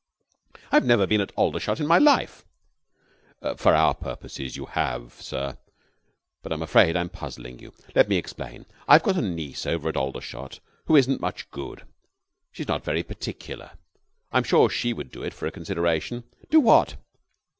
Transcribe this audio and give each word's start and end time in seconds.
"I've 0.71 0.83
never 0.83 1.05
been 1.05 1.21
at 1.21 1.31
Aldershot 1.35 1.79
in 1.79 1.85
my 1.85 1.99
life." 1.99 2.43
"For 3.57 3.75
our 3.75 3.93
purposes 3.93 4.57
you 4.57 4.65
have, 4.65 5.13
sir. 5.21 5.57
But 6.41 6.51
I'm 6.51 6.63
afraid 6.63 6.97
I 6.97 7.01
am 7.01 7.09
puzzling 7.09 7.59
you. 7.59 7.71
Let 7.93 8.09
me 8.09 8.15
explain. 8.15 8.65
I've 8.87 9.03
got 9.03 9.15
a 9.15 9.21
niece 9.21 9.67
over 9.67 9.87
at 9.89 9.97
Aldershot 9.97 10.59
who 10.87 10.95
isn't 10.95 11.21
much 11.21 11.51
good. 11.51 11.83
She's 12.51 12.67
not 12.67 12.83
very 12.83 13.03
particular. 13.03 13.73
I 14.31 14.39
am 14.39 14.43
sure 14.43 14.71
she 14.71 14.91
would 14.91 15.11
do 15.11 15.21
it 15.21 15.35
for 15.35 15.45
a 15.45 15.51
consideration." 15.51 16.23
"Do 16.49 16.61
what?" 16.61 16.95